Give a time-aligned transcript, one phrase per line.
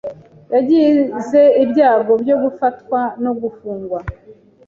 [0.53, 3.99] Yagize ibyago byo gufatwa no gufungwa.